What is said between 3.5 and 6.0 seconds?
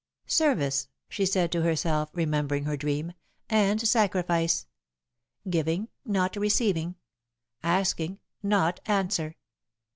"and sacrifice. Giving,